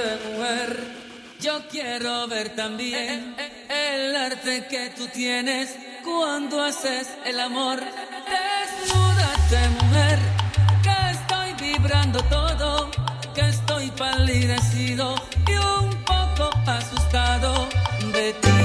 [0.00, 0.76] mujer,
[1.40, 3.36] yo quiero ver también
[3.68, 7.80] el arte que tú tienes cuando haces el amor.
[7.80, 10.18] Desnúdate, mujer,
[10.82, 12.90] que estoy vibrando todo,
[13.34, 15.14] que estoy palidecido
[15.46, 17.68] y un poco asustado
[18.12, 18.60] de ti.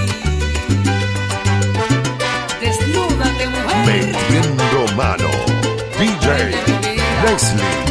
[2.61, 3.85] Desnúdate, mujer.
[3.85, 5.29] Metiendo mano.
[5.97, 6.51] DJ
[7.23, 7.84] Leslie.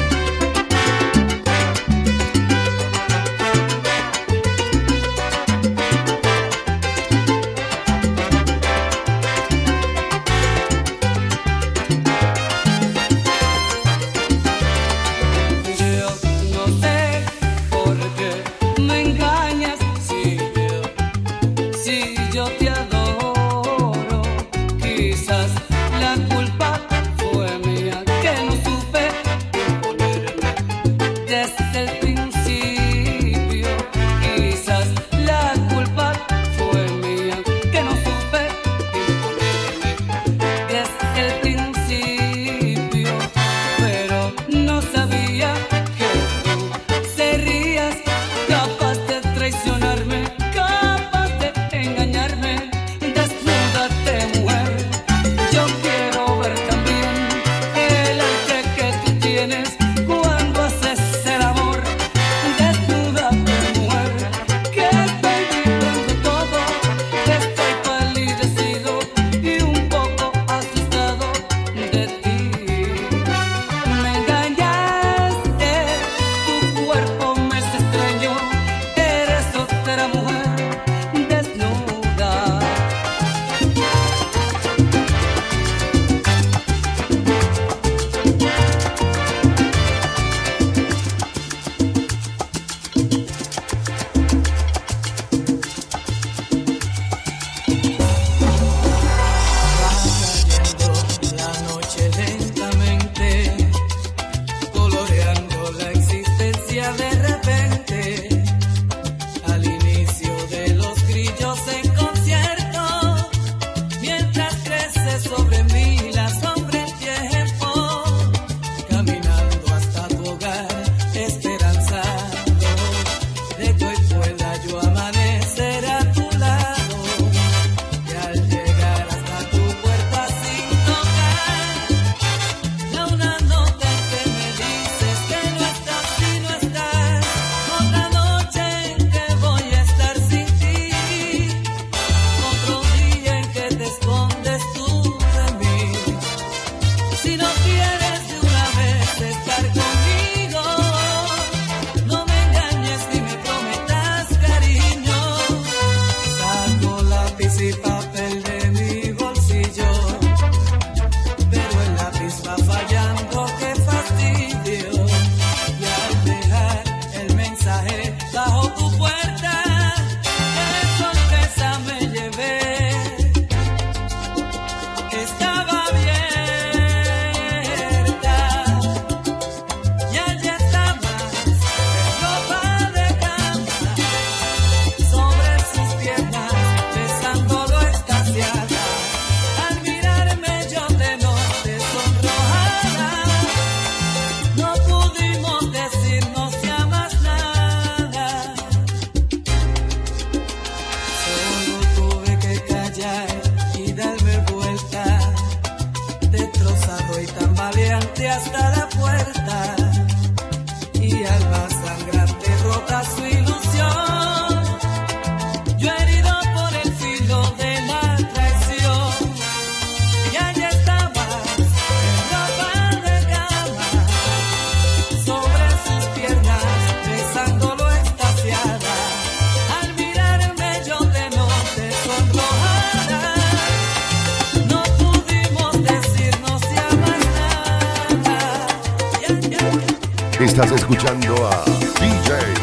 [240.55, 241.65] Estás escuchando a
[241.99, 242.55] DJ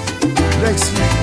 [0.62, 1.21] Lexi.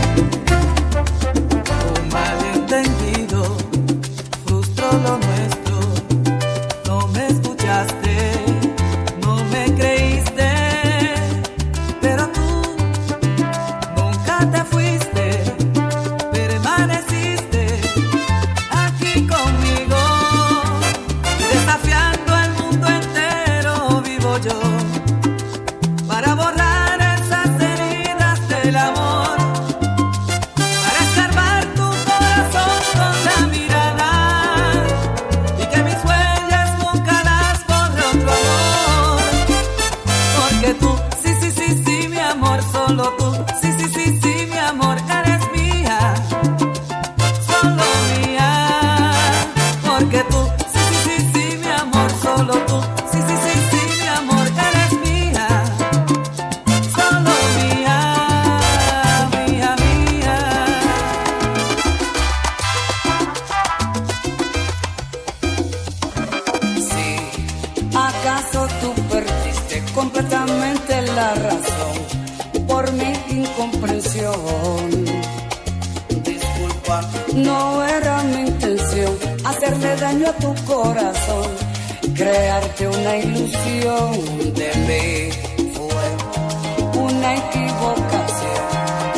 [84.58, 85.31] de
[85.75, 88.64] fue una equivocación.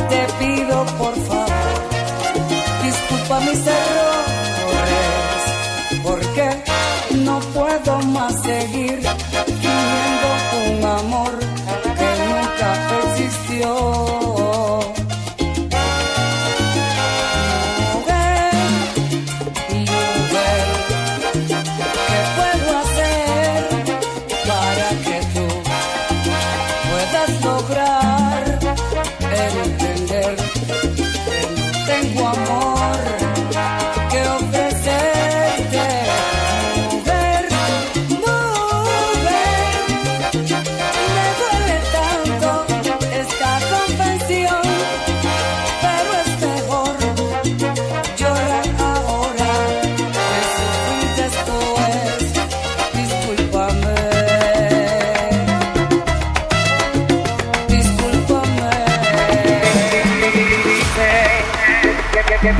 [0.08, 1.48] Te pido por favor,
[2.82, 3.99] disculpa mis errores.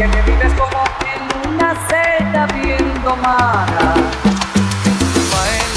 [0.00, 0.82] que me vives como
[1.12, 3.94] en una celda bien domada.
[5.58, 5.72] Él,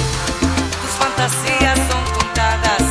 [0.81, 2.83] tus fantasías son contadas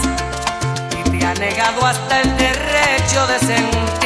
[0.91, 4.02] y te ha negado hasta el derecho de sentir.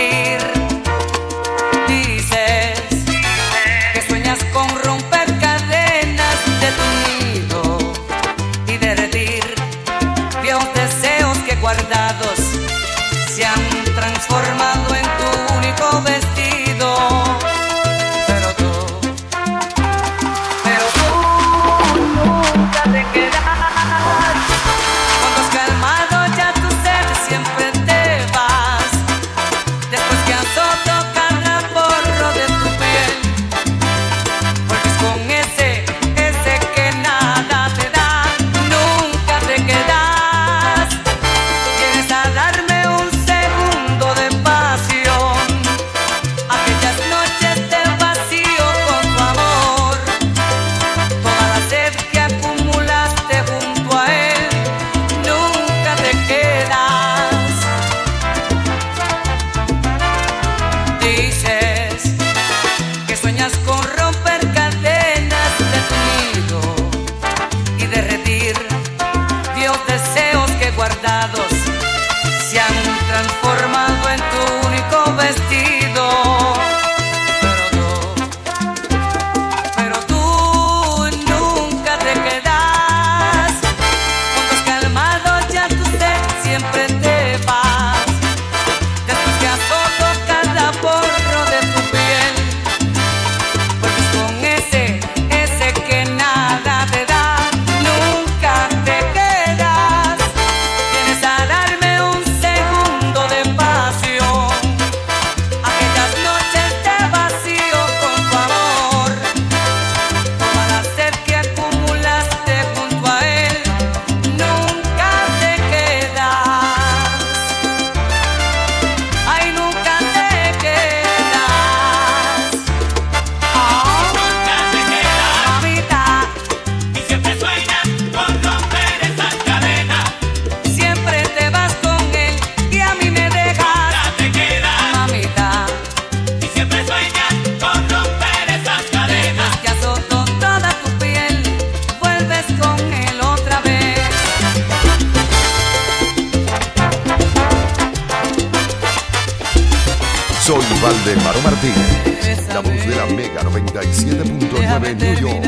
[151.46, 152.48] Martínez.
[152.48, 155.44] La voz de la Mega 97.9 en New York.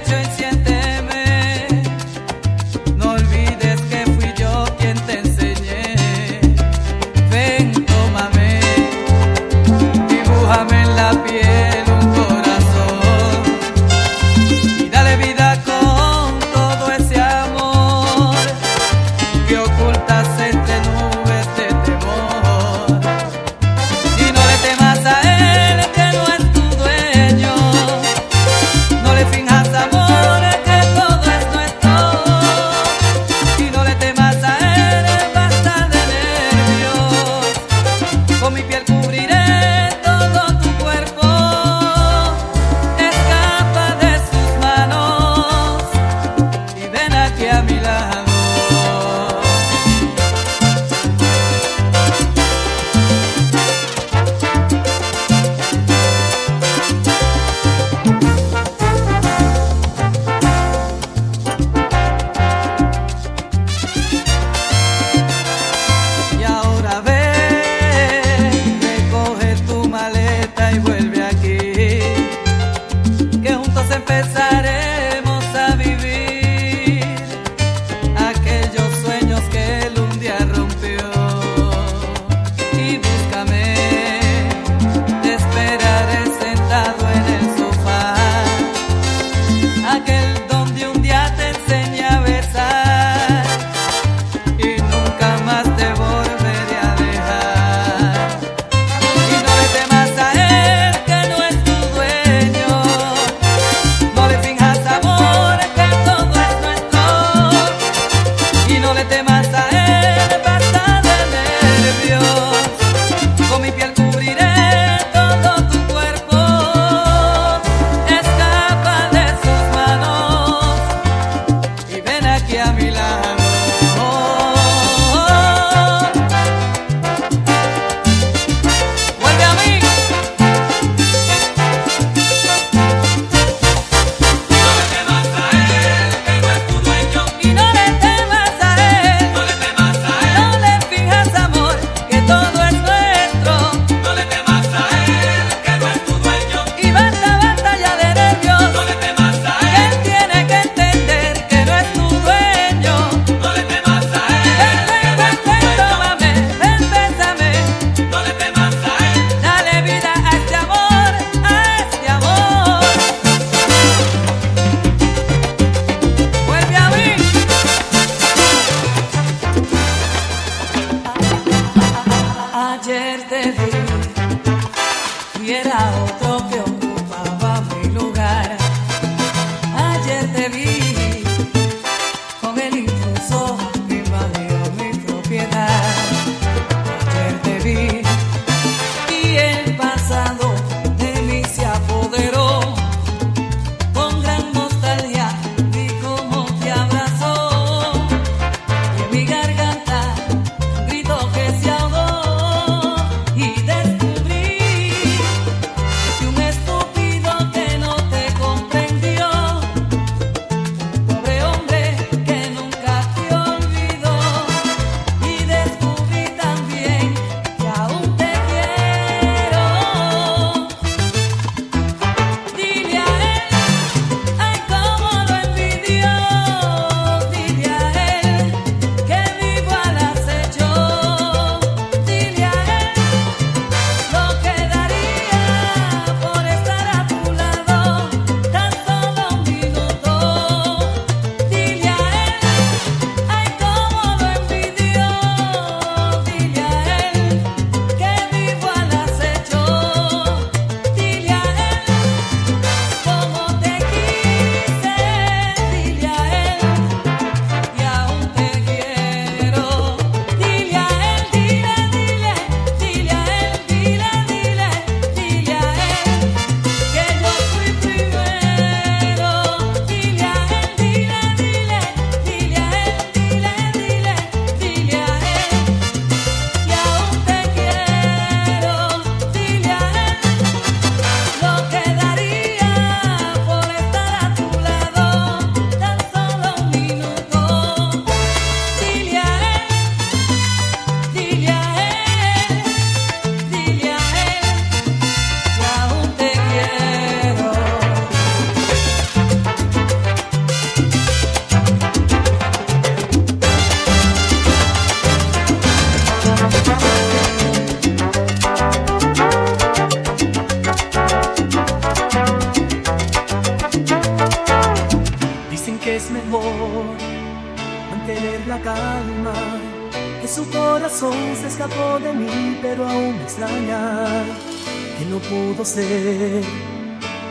[325.29, 326.43] pudo ser.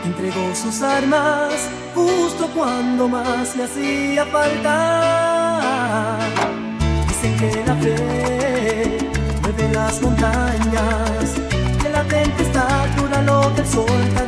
[0.04, 6.18] Entregó sus armas justo cuando más le hacía falta.
[7.08, 8.98] Dicen que la fe
[9.42, 11.34] mueve las montañas,
[11.82, 14.27] que la tempestad dura lo que el sol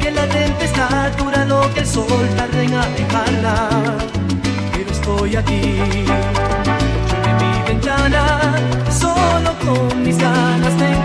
[0.00, 3.68] que la tempestad dura lo que el sol tarde en alejarla.
[4.72, 5.60] Pero estoy aquí,
[6.06, 6.14] yo
[7.30, 8.54] en mi ventana,
[8.90, 11.01] solo con mis ganas tengo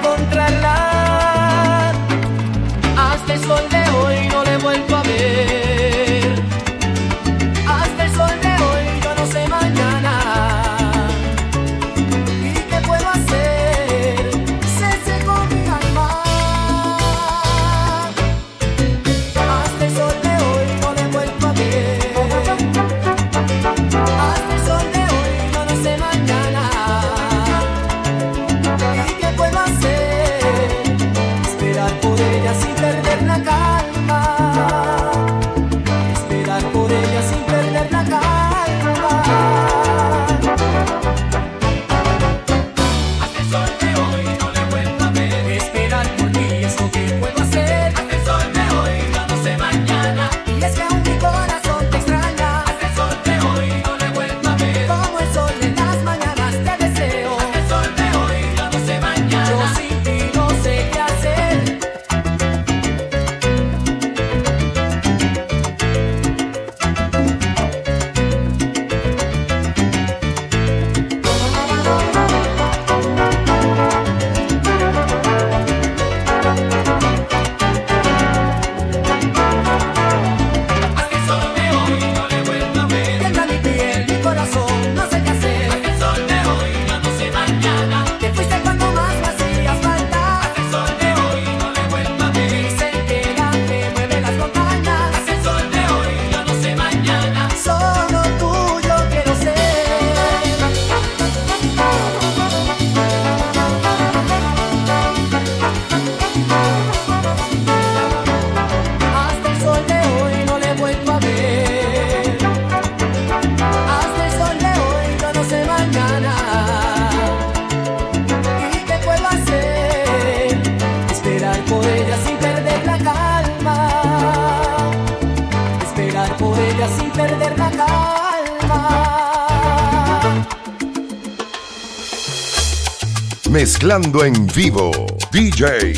[133.57, 134.91] Mezclando en vivo,
[135.31, 135.93] DJ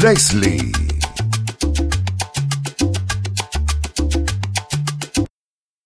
[0.00, 0.81] Leslie.